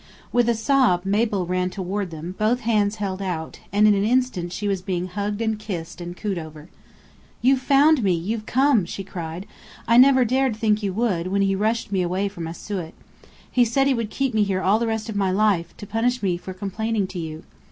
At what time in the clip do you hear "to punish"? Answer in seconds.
15.77-16.23